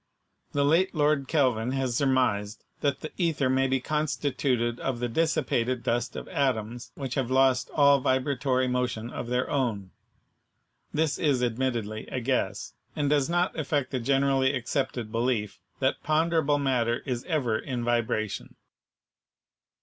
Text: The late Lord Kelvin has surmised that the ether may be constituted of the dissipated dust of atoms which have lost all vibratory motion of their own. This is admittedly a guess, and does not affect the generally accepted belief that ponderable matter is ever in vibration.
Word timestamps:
The 0.53 0.65
late 0.65 0.95
Lord 0.95 1.27
Kelvin 1.27 1.73
has 1.73 1.95
surmised 1.95 2.63
that 2.79 3.01
the 3.01 3.11
ether 3.19 3.51
may 3.51 3.67
be 3.67 3.79
constituted 3.79 4.79
of 4.79 4.99
the 4.99 5.07
dissipated 5.07 5.83
dust 5.83 6.15
of 6.15 6.27
atoms 6.29 6.91
which 6.95 7.13
have 7.13 7.29
lost 7.29 7.69
all 7.71 7.99
vibratory 7.99 8.67
motion 8.67 9.11
of 9.11 9.27
their 9.27 9.47
own. 9.47 9.91
This 10.91 11.19
is 11.19 11.43
admittedly 11.43 12.07
a 12.07 12.19
guess, 12.19 12.73
and 12.95 13.11
does 13.11 13.29
not 13.29 13.55
affect 13.59 13.91
the 13.91 13.99
generally 13.99 14.55
accepted 14.55 15.11
belief 15.11 15.59
that 15.77 16.01
ponderable 16.01 16.57
matter 16.57 17.03
is 17.05 17.23
ever 17.25 17.59
in 17.59 17.83
vibration. 17.83 18.55